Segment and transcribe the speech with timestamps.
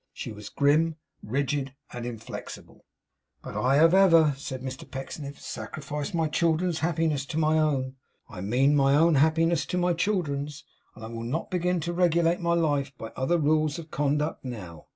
[0.13, 2.85] She was grim, rigid, and inflexible.
[3.43, 8.41] 'But I have ever,' said Mr Pecksniff, 'sacrificed my children's happiness to my own I
[8.41, 12.55] mean my own happiness to my children's and I will not begin to regulate my
[12.55, 14.87] life by other rules of conduct now.